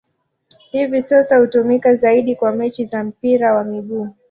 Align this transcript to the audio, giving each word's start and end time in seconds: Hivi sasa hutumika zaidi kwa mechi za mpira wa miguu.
Hivi 0.71 1.01
sasa 1.01 1.37
hutumika 1.37 1.95
zaidi 1.95 2.35
kwa 2.35 2.51
mechi 2.51 2.85
za 2.85 3.03
mpira 3.03 3.53
wa 3.53 3.63
miguu. 3.63 4.09